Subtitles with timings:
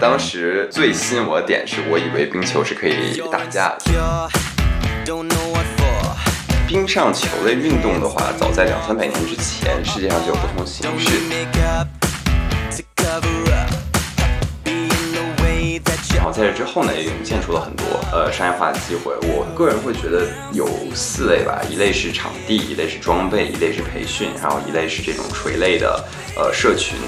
[0.00, 4.28] 当时最吸引我的点是我以为冰球是可以打架的。
[6.68, 11.20] 冰上球类运动的话，早在两三百年之前，世界上就有不同形式。
[16.16, 19.14] 然后在这之后呢，也涌现出了很多呃商业化的机会。
[19.22, 26.04] 我个人会觉得有四类吧，一类是场地，一类是装备，一类是培训，然后一类是这种垂类的
[26.36, 26.98] 呃社群。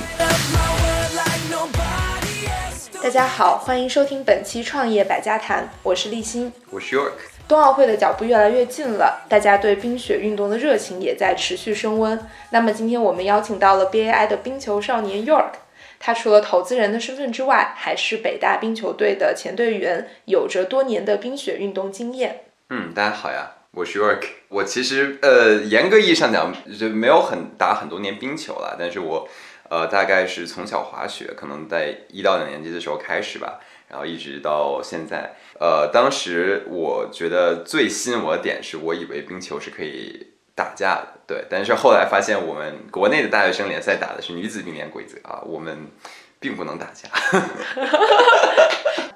[3.09, 7.13] 大家好，欢迎收听本期创业百家谈，我是立新，我是 York。
[7.49, 12.21] 冬奥会的脚步越来越近了，大家对冰雪运动的热情也在持续升温。
[12.51, 15.53] 那么今天我们邀请到了 BAI 的冰球少年 York，
[15.99, 22.43] 他除了投资人的身份之外，还是北大冰球队的前队员，有着多年的冰雪运动经验。
[22.69, 24.25] 嗯，大家好呀，我是 York。
[24.49, 29.27] 我其实呃，严格意义上讲，就没有很打很多年冰球了，但是我
[29.71, 33.61] 呃，大概是从小滑雪，可能在一到两年级的时候开始吧。
[33.91, 41.47] 然后一直到现在，呃，当时我觉得最吸引我的点是我以为冰球是可以打架的，对。
[41.49, 45.91] 但是后来发现我们国内的大学生联赛打的是女子冰联规则啊，我们
[46.39, 47.09] 并不能打架。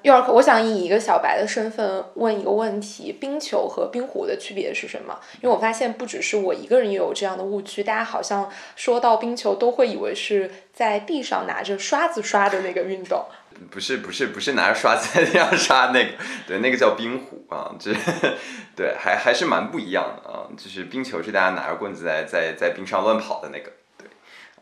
[0.03, 5.19] York，我想以一个小白的身份问一个问题：冰球和冰壶的区别是什么？
[5.41, 13.25] 因为我发现不只是我一个人也有这样的误区，大家好像说到冰球都会以为是在地上拿着刷子刷的那个运动。
[13.71, 16.11] 不是不是不是拿着刷子在地上刷那个，
[16.49, 17.93] 对，那个叫冰壶啊，这
[18.75, 20.49] 对还还是蛮不一样的啊。
[20.57, 23.71] 就是冰球是大家拿着棍子在在在冰上乱跑的那个，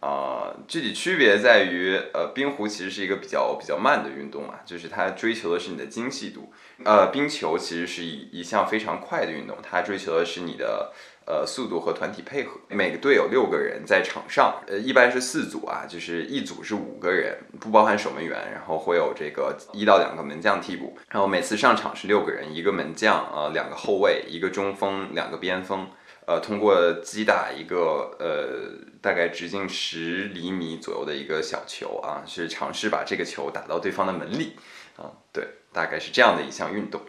[0.01, 6.53] 对，啊，具体区别在于，呃，冰壶其实是一个比较比较慢的运动嘛，就是它追求的是你的精细度，
[6.85, 10.93] 呃，冰球其实是一一项非常快的运动，它追求的是你的。
[11.27, 25.89] 呃，速度和团体配合，每个队有六个人在场上，呃，一般是四组啊，就是一组是五个人，不包含守门员，然后会有这个一到两个门将替补，然后每次上场是六个人，一个门将，呃，两个后卫，一个中锋，两个边锋，
[26.31, 34.53] 呃，通过击打一个呃大概直径十厘米左右的一个小球啊，是尝试把这个球打到对方的门里，
[34.97, 37.01] 啊，对，大概是这样的一项运动。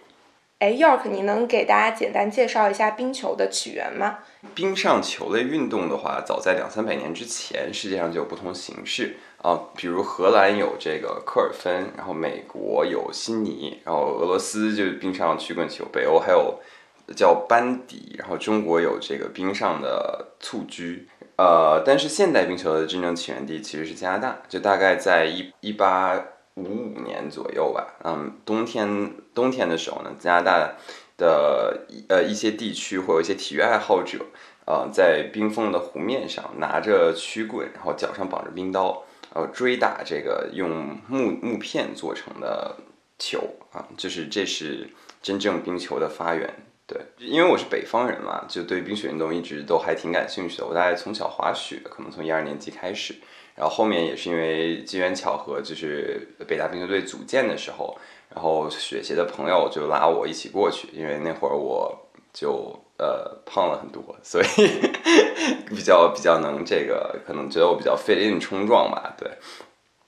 [0.57, 4.19] 哎，York，你能给大家简单介绍一下冰球的起源吗？
[4.55, 16.59] 冰上球类运动的话，早在两三百年之前，世界上就有不同形式啊，比如荷兰有这个科尔芬，然后美国有悉尼，然后俄罗斯就是冰上曲棍球，北欧还有
[17.13, 21.07] 叫班迪，然后中国有这个冰上的蹴鞠，
[21.37, 26.23] 呃，但是现代冰球的真正起源地其实是加拿大，就大概在一一八。
[26.55, 30.73] 五五年左右吧，嗯，冬天冬天的时候呢，加拿大
[31.17, 34.19] 的呃一些地区会有一些体育爱好者，
[34.65, 39.01] 呃，在冰封的湖面上拿着曲棍，然后脚上绑着冰刀，
[39.33, 42.75] 呃，追打这个用木木片做成的
[43.17, 43.39] 球
[43.71, 44.89] 啊，就是这是
[45.21, 46.53] 真正冰球的发源。
[46.91, 50.65] 对，因为我是北方人嘛，就对冰雪运动一直都还挺感兴趣的。
[50.65, 53.15] 我大概从小滑雪，可能从一二年级开始。
[53.55, 57.97] 然后后面也是因为机缘巧合，就是北大冰球队组建的时候，
[58.33, 64.45] 然后雪协的朋友就拉我一起过去，因为那会儿我就呃胖了很多，所以
[65.69, 69.29] 比较比较能这个，可能觉得我比较 fit in 冲撞吧，对。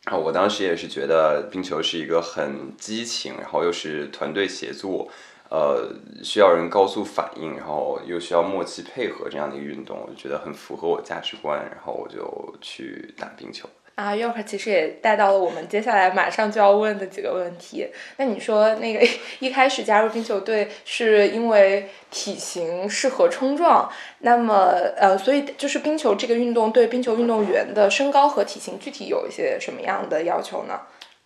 [0.06, 5.10] 然后我当时也是觉得冰球是一个很激情，然后又是团队协作。
[5.54, 5.88] 呃，
[6.24, 13.70] 需要人高速反应，然后又需要默契配合这样的一个运动，我就觉得很符合我价值观，然后我就去打冰球。
[13.94, 17.88] 啊，York 其实也带到了我们接下来马上就要问的几个问题。
[18.18, 23.88] 那你说那个 一开始加入冰球队是因为体型适合冲撞，
[24.22, 30.80] 那么呃，所以就是冰球这个运动对冰球运动员的身高和体型具体有一些什么样的要求呢？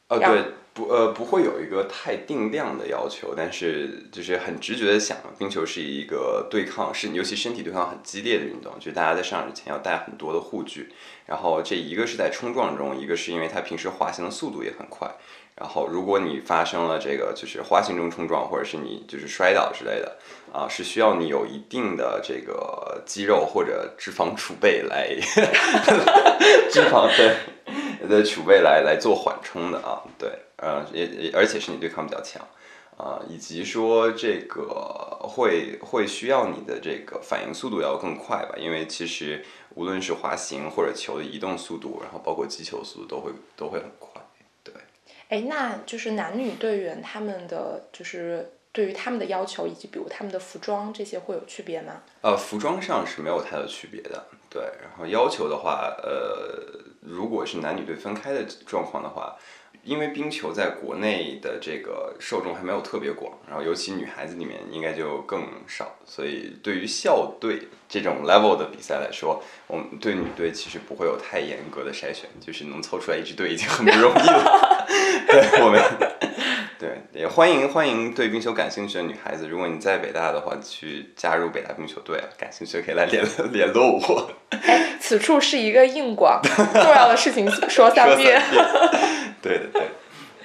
[0.07, 0.43] 呃，对。
[0.77, 10.93] 不呃不会有一个太定量的要求，但是就是很直觉的想，冰球是一个对抗，是尤其身体对抗很激烈的运动，就大家在上场之前要带很多的护具。
[11.25, 15.09] 然后这一个是在冲撞中，一个是因为它平时滑行的速度也很快。
[15.55, 20.19] 然后如果你发生了这个就是滑行中冲撞，或者是你就是摔倒之类的，
[20.53, 25.09] 啊，是需要你有一定的这个肌肉或者脂肪储备来
[26.69, 27.35] 脂肪对
[28.07, 30.29] 的储备来来做缓冲的啊，对。
[30.57, 32.43] 呃，也也而且是你对抗比较强，
[32.97, 34.63] 啊，以及说这个
[35.21, 39.45] 会会需要你的这个反应速度要更快吧，因为其实
[39.75, 44.19] 无论是滑行或者球的移动速度，然后包括击球速度都会都会很快，
[44.63, 44.73] 对。
[45.29, 51.93] 哎，那就是男女队员他们的就是对于他们的要求，以及比如他们的服装这些会有区别吗？
[52.21, 54.61] 呃，服装上是没有太大区别的，对。
[54.61, 59.35] 然后要求的话，呃，如果是男女队分开的状况的话。
[59.83, 74.85] 因为冰球在国内的这个受众还没有特别广，然后尤其女孩子里面应该就更少，所以对于校队这种 level 的比赛来说，我们对女队其实不会有太严格的筛选，就是能凑出来一支队已经很不容易了。
[75.31, 75.81] 对我们，
[77.17, 84.31] 也欢迎欢迎对冰球感兴趣的女孩子，如果你在北大的话，去加入北大冰球队，感兴趣可以来联联络我。
[84.61, 88.39] 哎，此处是一个硬广，重要的事情 说三遍。
[89.41, 89.81] 对的，对，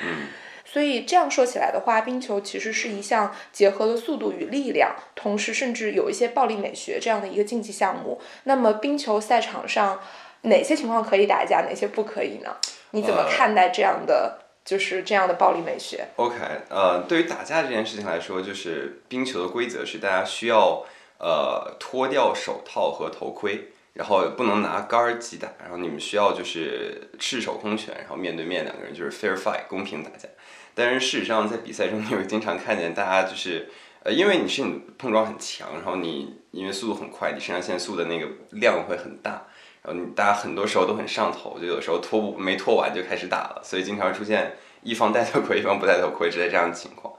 [0.00, 0.28] 嗯。
[0.64, 8.18] 所以这样说起来的话，冰球其实是一项结合了速度与力量，同时甚至有一些暴力美学这样的一个竞技项目。
[8.44, 10.00] 那么冰球赛场上
[10.40, 12.56] 哪些情况可以打架，哪些不可以呢？
[12.92, 16.36] 你怎么看待这样的就是这样的暴力美学？OK，
[16.68, 20.84] 呃，对于打架这件事情来说，就是冰球的规则是大家需要
[21.18, 23.68] 呃脱掉手套和头盔。
[23.94, 30.26] 然后不能拿杆儿击打，然后你们需要就是赤手空拳，然后面对面两个人就是 fair fight 公平打架。
[30.74, 33.68] 但是事实上在比赛中你会经常看见大家就是
[34.02, 39.46] 呃，因为你身体碰撞很强，然后你因为速度很快，你肾上腺素的那个量会很大，
[39.82, 47.12] 然后大家很多时候都很上头，就有时候拖不没拖完就开始打了，所以经常出现一方戴头盔一方不戴头盔之类这样的情况。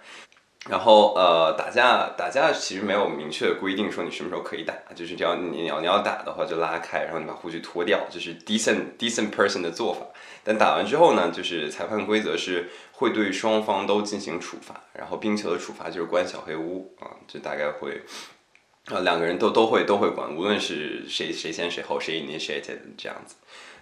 [0.70, 10.06] 然后呃，打架打架其实没有明确的规定说你什么时候可以打，就是只要你要你要打的话就拉开，然后你把护具脱掉，就是 decent decent person 的做法。
[10.42, 18.02] 但打完之后呢，就是裁判规则是会对双方都进行处罚，然后冰球的处罚就是关小黑屋啊，就大概会
[18.88, 23.36] 啊两个人都都会都会管，无论是谁谁先谁后谁 initiated 这样子。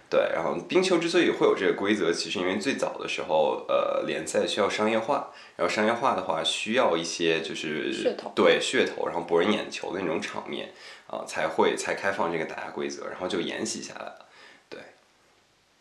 [0.08, 10.74] 对，然后冰球之所以会有这个规则，其实因为最早的时候，呃，联赛需要商业化，然后商业化的话需要一些就是噱头，对噱头，然后博人眼球的那种场面
[11.06, 14.21] 啊，才会才开放这个打压规则，然后就沿袭下来了。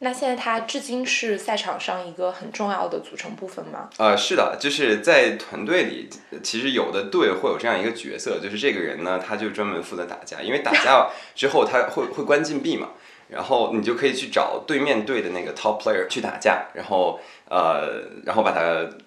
[0.01, 0.03] 对。
[0.03, 3.89] 那现在它至今是赛场上一个很重要的组成部分吗？
[3.97, 6.09] 呃，是的，就是在团队里，
[6.41, 12.89] 其实有的队会有这样一个角色，就是这个人呢，他就专门负责打架，因为打架 之后他会会关禁闭嘛。
[13.29, 18.59] 然后你就可以去找对面队的那个 top player 去打架，然后呃，然后把他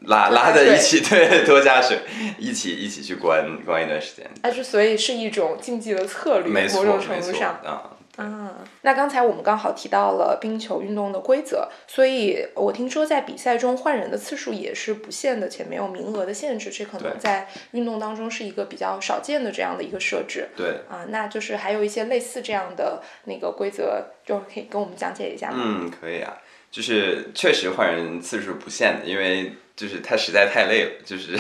[0.06, 2.00] 拉拉在一起，对，多加水，
[2.38, 4.24] 一起一起去关关一段时间。
[4.42, 7.90] 那之所以是一种竞技的策略，某种程度上啊。
[8.16, 20.48] 啊，那刚才我们刚好提到了冰球运动的规则，所以我听说在比赛中换人的次数也是不限的，且没有名额的限制，这可能在运动当中是一个比较少见的这样的一个设置。
[20.56, 25.58] 对，啊，那就是还有一些类似这样的那个规则，就可以跟我们讲解一下吗？
[25.60, 26.36] 嗯，可以啊，
[26.70, 31.32] 就是确实换人次数不限的，因为就是他实在太累了，就是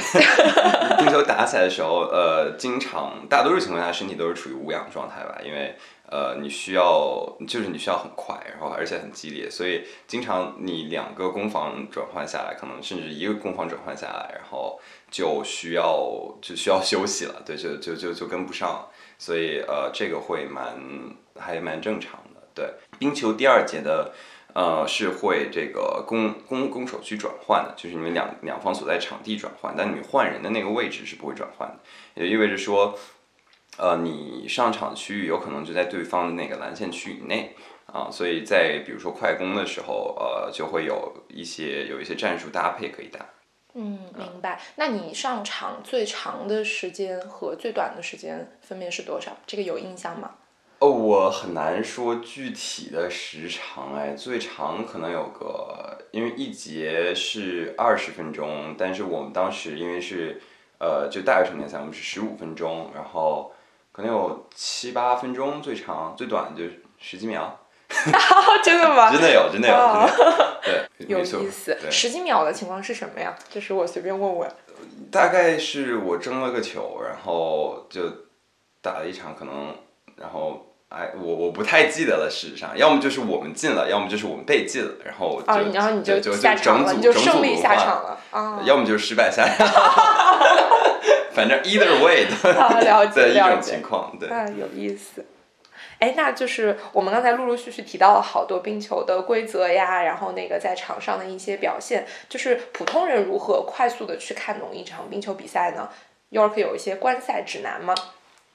[0.98, 5.76] 冰球打起来的时候，呃，经常大多数情况下身体都是处于无氧状态吧，因为。
[6.06, 14.78] 呃，你需要就是你需要很快，然后而且很激烈，所以经常你两个攻防转换下来，可能甚至一个攻防转换下来，然后
[15.10, 16.06] 就需要
[16.42, 18.86] 就需要休息了，对，就就就就跟不上，
[19.18, 20.76] 所以呃，这个会蛮
[21.36, 22.40] 还蛮正常的。
[22.54, 24.12] 对，冰球第二节的
[24.54, 32.98] 呃是会这个攻攻攻守去转换的，就是你们两两方所在场地转换，但你换人的那个位置是不会转换的，也意味着说。
[33.76, 37.56] 呃，你上场区域有可能就在对方的那个蓝线区以内
[37.86, 43.18] 啊，所以在比如说快攻的时候，呃，就会有一些有一些战术搭配可以打。
[43.72, 44.60] 嗯，明白。
[44.76, 49.36] 那你上场最长的时间和最短的时间分别是多少？
[49.44, 50.30] 这个有印象吗？
[50.78, 60.40] 哦，我很难说具体的时长哎，最长可能有个，因为一节是二十分钟，但是我们当时因为是
[60.78, 63.52] 呃就大学生联赛，我们是十五分钟，然后。
[63.96, 66.64] 可能有七八分钟，最长最短就
[66.98, 67.60] 十几秒。
[68.60, 69.12] 真的吗？
[69.12, 71.78] 真的有，真的有，真的对， 有意思。
[71.92, 73.36] 十几秒的情况是什么呀？
[73.48, 74.50] 就是我随便问问。
[75.12, 78.02] 大概是我争了个球，然后就
[78.82, 79.72] 打了一场，可能
[80.16, 82.28] 然后哎，我我不太记得了。
[82.30, 88.60] 事实上，要么就是我们进了，要么就是我们被进了，然后啊，然后你就就下场了，你就胜利下场了啊。
[88.64, 89.66] 要么就是失败下场。
[91.34, 92.30] 反正 either way 的
[93.28, 95.24] 一种情况，对，有意思。
[95.98, 105.88] 哎，那就是我们刚才陆陆续续提到了好多冰球的规则呀，然后那个在场上的一些表现，就是普通人如何快速的去看懂一场冰球比赛呢
[106.30, 107.94] ？York 有一些观赛指南吗？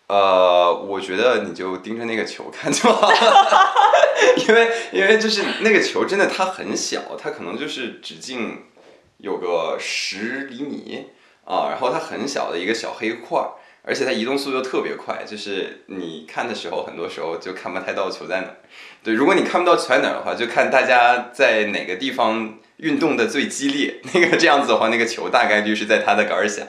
[0.09, 3.09] 呃，我觉得你就盯着那个球看就好，
[4.47, 8.63] 因为因为就是那个球真的它很小，它可能就是直径
[9.19, 11.07] 有个十厘米。
[11.45, 18.47] 啊，然后它很小的一个小黑块儿，而且它移动速度特别快，就是你看的时候，很多时候就看不太到球在哪。
[19.03, 26.67] 对，如果你看不到球在哪儿的话，就看大家在哪个地方运动的最激烈，那个这样子的话，那个球大概率是在它的杆儿下。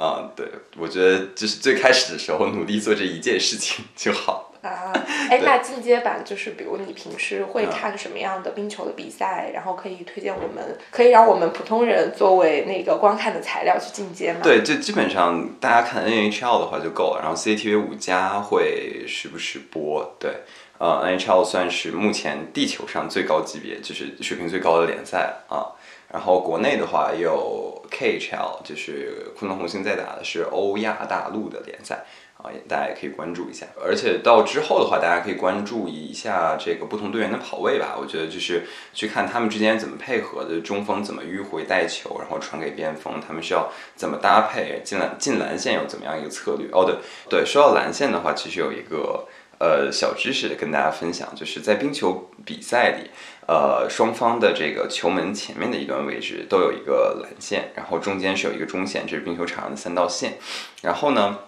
[0.00, 0.46] 啊，对，
[0.78, 4.46] 我觉得就是最开始的时候努力做这一件事情就好。
[4.62, 4.92] 啊，
[5.30, 14.40] 哎， 那进阶版就是比如你平时会看什么样的冰球的比赛，然后可以推荐我们，可以让我们普通人作为那个观看的材料去进阶吗？
[14.42, 20.16] 对，就基本上大家看 NHL 的话就够了，然后 CCTV 五加会时不时播。
[20.18, 20.30] 对，
[20.78, 25.76] 呃，NHL 算是目前地球上最高级别，就是水平最高的联赛啊。
[26.12, 27.69] 然后国内的话有
[28.00, 32.06] KHL，就是昆仑红星在打的是欧亚大陆的联赛。
[32.42, 37.94] 啊，大家也可以关注一下，而且到之后的话，大家可以关注一下这个不同队员的跑位吧。
[38.00, 38.62] 我觉得就是
[38.94, 46.66] 去看他们之间怎么配合的，中锋怎么迂回带球，然后传给边锋，他们需要怎么搭配，进篮进篮线有怎么样一个策略。
[46.72, 46.96] 哦，对
[47.28, 49.28] 对，说到篮线的话，其实有一个
[49.60, 53.10] 呃小知识跟大家分享，就是在冰球比赛里，
[53.46, 60.38] 呃，双方的这个球门前面的一段位置都有一个蓝线，然后中间是有一个中线，这是冰球场上的三道线，
[60.82, 61.38] 然后呢。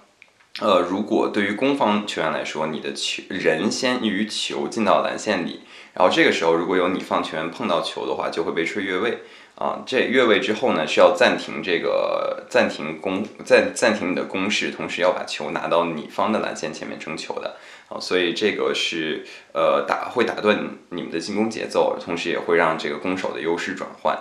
[0.61, 5.62] 呃，如果对于攻方球员来说，你的球人先于球进到蓝线里，
[5.94, 9.18] 然后这个时候如果有你方球员碰到球的话，就会被吹越位
[9.56, 9.82] 啊。
[9.84, 17.56] 这越位之后呢，需要暂停这个暂停攻暂暂停你的攻势，同时要把球拿到你方的蓝线前面争球的
[17.88, 18.00] 啊。
[18.00, 20.58] 所以这个是呃打会打断
[20.88, 24.18] 你们的进攻节奏，同时也会让这个攻守的优势转换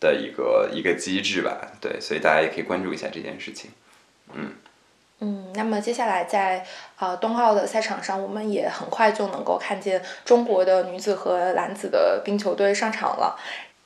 [0.00, 1.56] 的一个一个机制吧。
[1.80, 3.70] 对，所以大家也可以关注一下这件事情，
[4.34, 4.52] 嗯。
[5.22, 6.64] 嗯，那么接下来在
[6.98, 13.38] 呃冬奥的赛场上，我们也很快就能够看见中国的女子和男子的冰球队上场了。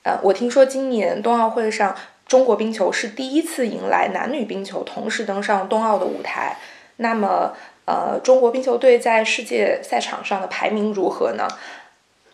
[0.04, 1.92] 呃，我听说今年冬奥会上，
[2.28, 6.56] 中国冰球是第一次迎来男女冰球同时登上冬奥的舞台。
[6.98, 7.52] 那么，
[7.86, 11.48] 呃，中国冰球队在世界赛场上的排名如何呢？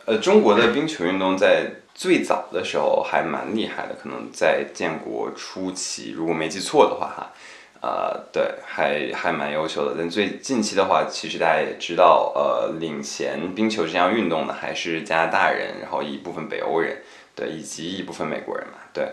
[0.05, 7.33] 呃，中国的冰球运动在最早的时候还蛮厉害的，可能在建国初期，如果没记错的话，哈。
[7.83, 9.95] 呃，对，还还蛮优秀的。
[9.97, 16.99] 但最近期的话，其实大家也知道，呃，领衔冰球这项运动的还是加拿大人，然后一部分北欧人，
[17.35, 19.13] 对，以及一部分美国人嘛，对。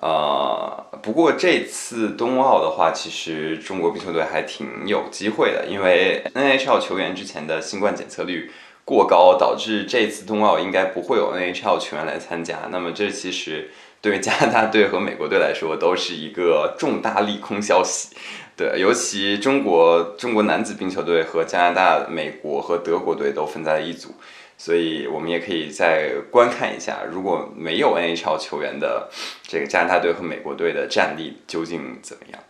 [0.00, 8.50] 呃，不过这次冬奥的话，其实中国冰球队还挺有机会的，因为 NHL 球员之前的新冠检测率
[8.84, 12.68] 过高，导致这次冬奥应该不会有 NHL 球员来参加。
[12.70, 13.70] 那么这其实。
[14.00, 18.16] 对加拿大队和美国队来说，都是一个重大利空消息。
[18.56, 24.14] 对，尤其中国中国男子冰球队和加拿大、美国和德国队都分在了一组，
[24.56, 29.08] 所以我们也可以再观看一下，如果没有 NHL 球员的
[29.46, 32.40] 这个加拿大队和美国队的战力究竟怎么样。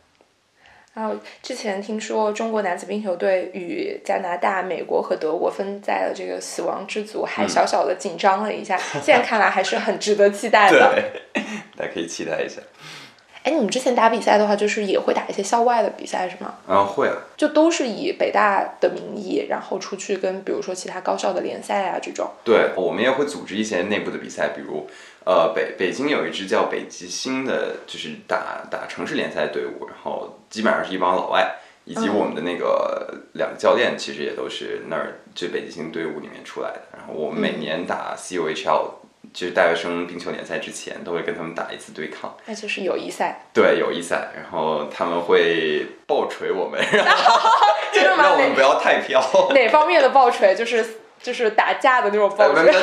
[0.95, 8.77] 然后之前听说中国男子冰球队与加拿大、美国和德国分在了这个死亡之组，还小小的紧张了一下。
[9.01, 10.93] 现在看来还是很值得期待的。
[10.93, 11.43] 对，
[11.77, 12.61] 大家可以期待一下。
[13.45, 16.55] 哎，你们之前打比赛的话，就是也会打一些校外的比赛是吗？
[16.67, 17.15] 啊，会啊。
[17.37, 22.29] 就都是以北大的名义，然后出去跟比如说其他高校的联赛啊这种。
[22.45, 24.89] 对，我们也会组织一些内部的比赛，比如。
[25.29, 36.81] 呃，北北京有一支叫北极星的，就是打打城市联赛队伍，然后基本上是一帮老外，以及我们的那个两个教练，其实也都是那儿就北极星队伍里面出来的。
[36.97, 38.91] 然后我们每年打 CUHL，
[39.35, 43.45] 就是大学生冰球联赛之前，都会跟他们打一次对抗，那就是友谊赛。
[43.53, 47.51] 对，友谊赛，然后他们会爆锤我们， 然后
[48.17, 49.23] 让我们不要太飘。
[49.51, 50.55] 哪方面的爆锤？
[50.55, 51.03] 就是。
[51.21, 52.81] 就是打架的那种爆锤，没有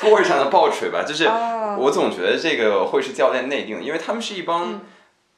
[0.00, 1.04] ，score 上的 爆锤吧。
[1.06, 1.28] 就是
[1.78, 4.80] 我总觉得这个会是教练内定的，因为他们是一帮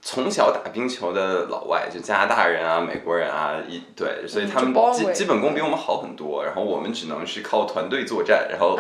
[0.02, 6.44] 从小打冰球的老外，就加拿大人啊、美国人啊，一对，所以他们基基本功比我们好很多。
[6.44, 8.78] 然后我们只能是靠团队作战，然后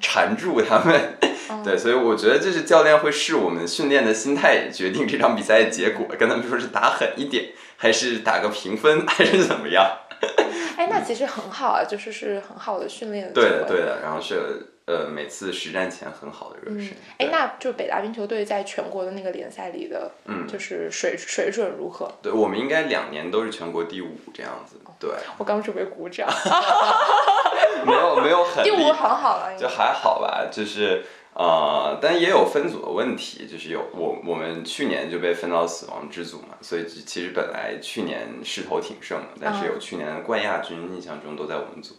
[0.00, 1.16] 缠住他们。
[1.64, 9.98] 对，所以我觉得这是教练会视我们训练的心态决定这场比赛的结果，跟他们说是打狠一点，还是打个平分，还是怎么样。
[10.76, 13.32] 哎，那其实很好啊，就是是很好的训练。
[13.32, 14.00] 对的，对的。
[14.02, 16.96] 然后是呃，每次实战前很好的热身。
[17.18, 22.10] 哎，那就北大冰球队在全国的那个联赛里的，嗯，就是水水准如何？
[22.22, 24.76] 对我们应该两年都是全国第五这样子。
[24.98, 26.28] 对，我刚准备鼓掌。
[27.84, 31.04] 没有没有很第五很好了，就还好吧，就是。
[31.38, 41.96] 呃，但也有分组的问题，就是有我我们去年就被分到死亡之组嘛，所以其实本来去年势头挺盛的，但是有去年的冠亚军，印象中都在我们组，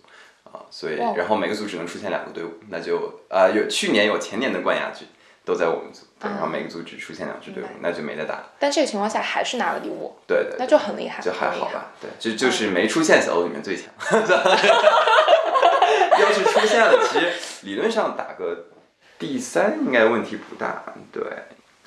[0.53, 5.07] 啊，所以然后每个组只能出现两个队伍，那就啊有去年有前年的冠亚军
[5.45, 8.43] 都在我们组，对，然后每个组只出现两支队伍，那就没得打。
[8.59, 13.85] 但这个情况下还是拿了第五，对对，那就很厉害，就还好吧，对，就就是没出现小组里面最强，
[16.19, 17.31] 要是出现了，其实
[17.63, 18.65] 理论上打个。
[19.19, 21.23] 第三应该问题不大，对。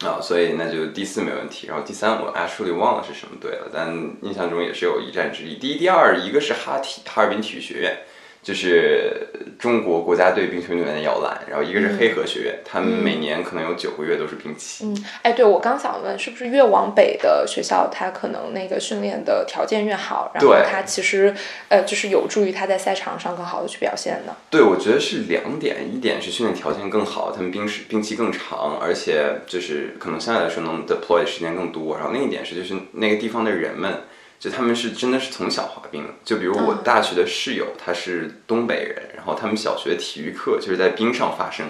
[0.05, 3.89] 啊，所以那就第四没问题，然后第三我 actually 忘了是什么队了，但
[4.23, 5.57] 印象中也是有一战之力。
[5.61, 7.99] 第一、第二，一个是哈体哈尔滨体育学院。
[8.43, 9.29] 就是
[9.59, 14.87] 中国国家队冰球运动员的摇篮，然后一个是黑河学院，他们每年可能有九个月都是冰期。
[14.87, 21.35] 嗯，哎，对我刚想问，是不是越往北的学校，它可能那个训练的条件越好，然后它其实
[21.69, 24.35] 呃，就是有助于他在赛场上更好的去表现呢？
[24.49, 34.01] 对，我觉得是两点，一点是训练条件更好，他们冰时冰期更长，而且就是可能相对来说能 deploy 的时间更多，然后另一点是就是那个地方的人们。
[34.41, 41.67] 就他们是真的是从小滑冰，就比如我大学的室友，他是东北人，然后他们小学体育课就是在冰上发生，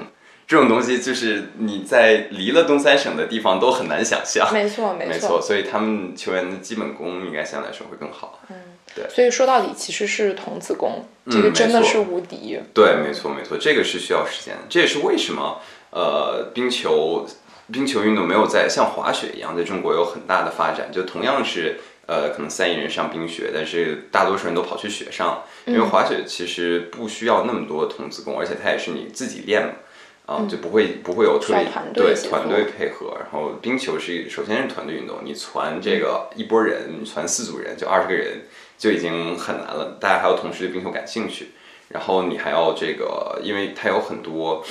[0.46, 4.48] 这种东西就是你在离了东三省的地方都很难想象。
[4.52, 8.38] 没错，没错，所以他们球员的基本功应该相对来说会更好。
[8.50, 8.54] 嗯，
[8.94, 9.04] 对。
[9.10, 12.60] 所以说到底其实是童子功，这个真的是无敌。
[12.72, 14.62] 对，没错，没错，这个是需要时间的。
[14.68, 15.60] 这也是为什么
[15.90, 17.26] 呃，冰球
[17.72, 21.80] 冰球运动没有在像滑雪一样在中国有很大的发展，就同样是。
[22.10, 29.72] 呃，可能三亿人上冰雪，但是大多数人都跑去雪上，因为滑雪其实不需要那么多童子功，而且它也是你自己练嘛，
[30.26, 31.64] 啊，就不会不会有特别
[31.94, 33.16] 对团队配合。
[33.20, 38.42] 然后冰球是首先是团队运动，你传这个一波人，传四组人就二十个人
[38.76, 41.50] 就已经很难了，大家还要同时对冰球感兴趣，
[41.90, 44.64] 然后你还要这个，因为它有很多。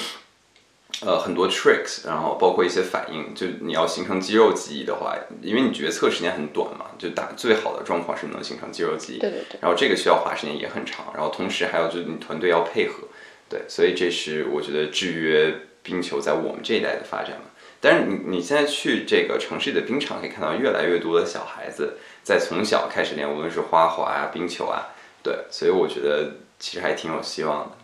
[1.01, 9.19] 呃，很多 tricks，然后包括一些反应，就你要形成肌肉记忆的话，因为你决策时间很短嘛，就打最好的状况是能形成肌肉记忆。
[9.19, 9.59] 对对对。
[9.61, 13.07] 然后这个需要花时间也很长，然后同时还有就是你团队要配合，
[13.47, 17.45] 对，所以这是我觉得制约冰球在我们这一代的发展嘛。
[17.79, 24.89] 但是你你现在去这个城市里的冰场，可以看到越来越多的小孩子在从小开始练，无论是花滑啊、冰球啊，
[25.23, 27.77] 对，所以我觉得其实还挺有希望的。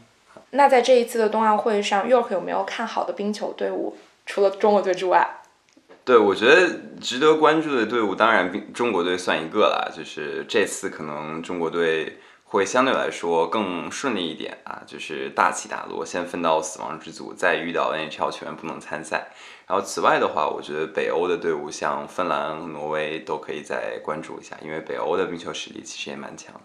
[0.55, 3.97] 那在这一次的冬奥会上，York 有没有看好的冰球队伍？
[4.25, 5.41] 除了中国队之外，
[6.03, 9.91] 对我觉得值得关注的队伍，当然冰中国队算一个啦。
[9.95, 19.27] 就是这次可能中国队会相对来说更顺利一点啊，就是大起大落，先分到死亡之组，再遇到 NHL 球员不能参赛。
[19.67, 26.61] 然后此外的话，我觉得北欧的队伍像芬兰、挪威都可以再关注一下，因为北欧的冰球实力其实也蛮强的。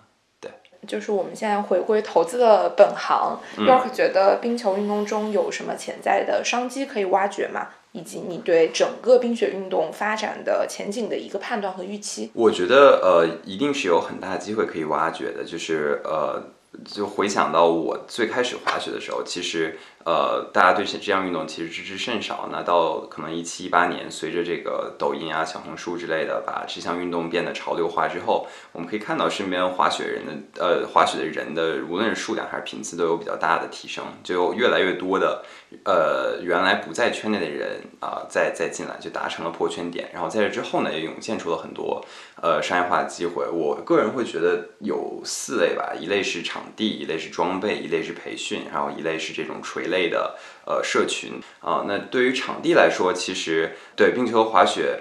[0.86, 7.68] 就是我们现在回归投资的本行，York 觉得冰球运动中有什么潜在的商机可以挖掘吗？
[7.92, 12.30] 以及你对整个冰雪运动发展的前景的一个判断和预期？
[12.34, 16.40] 我觉得呃，一定是有很大机会可以挖掘的，就是呃，
[16.84, 19.78] 就回想到我最开始滑雪的时候，其实。
[20.02, 22.48] 呃，大家对这项运动其实知之甚少。
[22.50, 35.44] 那到可能一七一八年，随着这个抖音啊、小红书之类的，把这项运动变得潮流化之后，我们可以看到身边滑雪人的呃，滑雪的人的无论是数量还是频次都有比较大的提升，就有越来越多的
[35.84, 40.08] 呃原来不在圈内的人啊，再再进来就达成了破圈点。
[40.14, 42.02] 然后在这之后呢，也涌现出了很多
[42.40, 43.46] 呃商业化的机会。
[43.46, 49.90] 我个人会觉得有四类吧，一类是场地，一类是装备，一类是培训，然后一类是这种垂。
[49.90, 55.00] 类的呃社群啊，那对于场地来说，其实对冰球滑雪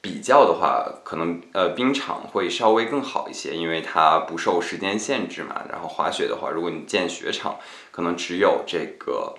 [0.00, 5.62] 比较的话，可能呃冰场会稍微更好一些，因为它不受时间限制嘛。
[5.68, 7.56] 然后滑雪的话，如果你建雪场，
[7.90, 9.34] 可能只有这个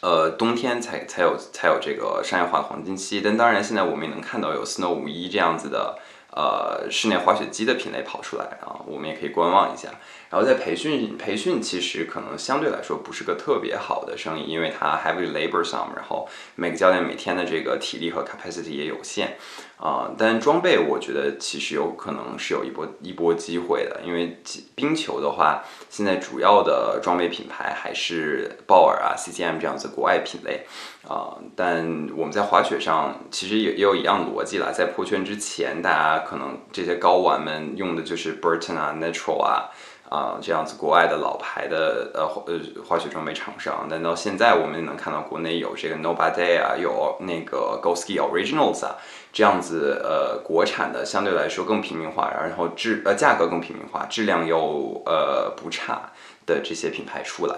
[0.00, 3.20] 呃冬天才才有才有这个商业化的黄金期。
[3.20, 5.98] 但当然，现在我们也能看到有 Snow 五一这样子的
[6.32, 9.88] 呃室内滑雪机的品类跑出来啊，我们也可以观望一下。
[10.30, 19.36] 然后在培训，培训其实可能相对来说不是个特别好的生意，因为它 heavy labor some，然后每个教练每天的这个体力和 capacity 也有限，
[19.76, 24.38] 啊，但装备我觉得其实有可能是有一波一波机会的，因为
[24.76, 30.64] 冰球的话，现在主要的装备品牌还是鲍尔啊、CCM 这样子国外品类，
[31.08, 39.70] 啊，但我们在滑雪上其实也也有一样逻辑了，在破圈之前，大家可能这些高玩们用的就是 Burton 啊、Natural 啊。
[40.10, 48.96] 啊，这样子国外的老牌的呃呃化学装备厂商，但到现在我们也能看到国内有这个 Nobody 啊，有那个 Go Ski Originals 啊，
[49.32, 56.10] 这样子呃国产的相对来说更平民化，然后质呃价格更平民化，质量又呃不差
[56.44, 57.56] 的这些品牌出来，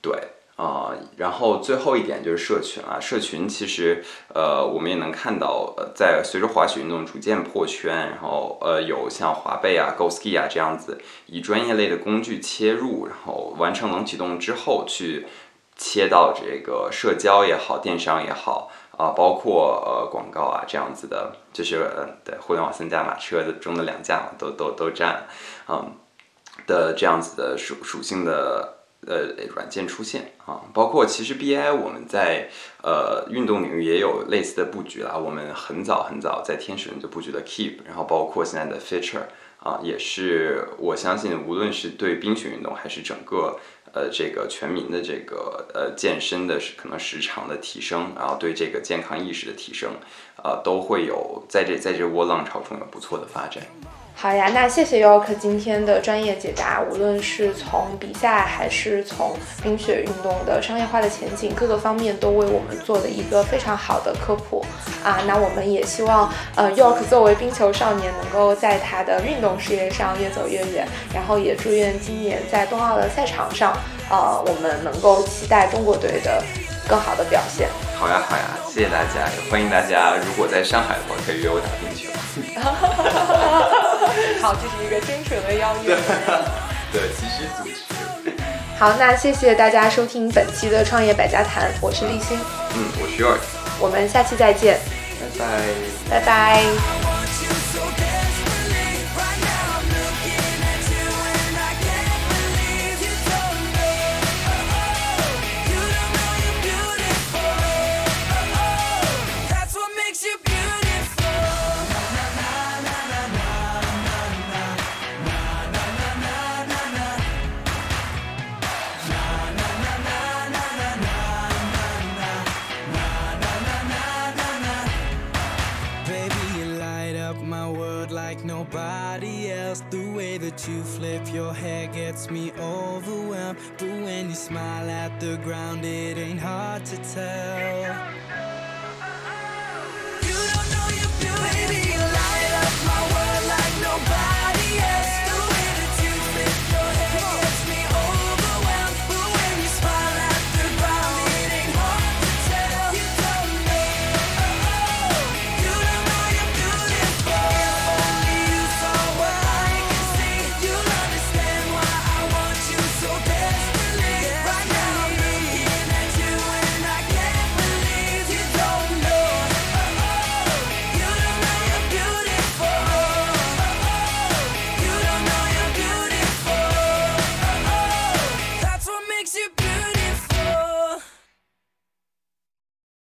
[0.00, 0.12] 对。
[0.60, 15.26] 啊，然后最后一点就是社群啊，社群其实，呃，我们也能看到，呃，在随着滑雪运动逐渐破圈，然后呃，有像滑贝啊、Go Ski 啊这样子，以专业类的工具切入，然后完成冷启动之后，去
[15.78, 25.26] 切到这个社交也好、电商也好啊，包括呃广告啊这样子的，就是呃，对，互联网三驾马车的中的两驾嘛，都都都占，
[25.68, 25.90] 嗯，
[26.66, 28.79] 的这样子的属属性的。
[29.06, 32.48] 呃软件出现啊，包括其实 BI 我们在
[32.82, 35.16] 呃运动领域也有类似的布局啦。
[35.16, 39.26] 我们很早很早在天使轮就布局了 Keep，然后包括现在的 Feature
[39.58, 43.58] 啊，也是我相信无论是对冰雪运动还是整个
[43.92, 49.90] 呃这个全民的这个呃健身的可能时长的提升，然后对这个健康意识的提升，
[50.42, 53.62] 呃都会有在这在这波浪潮中有不错的发展。
[54.20, 64.62] 好呀，那谢谢 York 今天的专业解答，无论是从比赛还是从冰雪运动的商业化的前景各个方面，都为我们做了一个非常好的科普
[65.02, 65.20] 啊。
[65.26, 73.72] 那我们也希望，呃，York 作为冰球少年，能够在他的运动事业上越走越远，然后也祝愿今年在冬奥的赛场上，
[74.10, 76.44] 呃，我们能够期待中国队的
[76.86, 77.70] 更好的表现。
[77.98, 82.10] 好呀，好呀，谢谢大家，也欢迎大家，如果在上海的话，可以约我打冰球。
[84.42, 85.96] 好，这是一个真诚的邀约。
[86.92, 88.32] 对，及时组织。
[88.78, 92.38] 好，那谢谢大家收听本期的创业百家谈，我是立新。
[92.74, 93.40] 嗯，我是 York。
[93.78, 94.78] 我们下期再见。
[95.20, 95.46] 拜拜。
[96.10, 97.09] 拜拜。